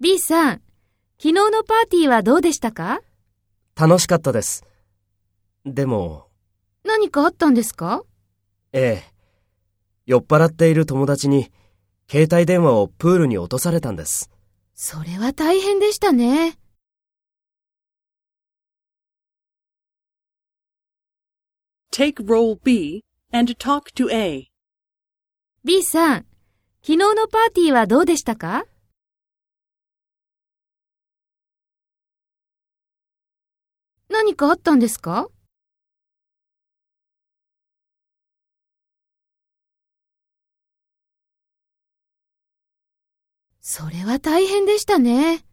[0.00, 0.62] B さん、
[1.18, 3.02] 昨日のパーティーはどうでしたか？
[3.76, 4.64] 楽しかったです。
[5.66, 6.30] でも、
[6.82, 8.04] 何かあったんですか？
[8.72, 9.12] ええ。
[10.06, 11.52] 酔っ払っている友達に、
[12.10, 14.30] 携帯電話をプールに落とされたんです。
[14.74, 16.56] それは大変でしたね。
[21.92, 24.50] Take role B and talk to A.
[25.64, 26.26] B さん、
[26.84, 28.64] 昨日のパーティーはどうでしたか？
[34.08, 35.28] 何かあったんですか？
[43.60, 45.44] それは大変でしたね。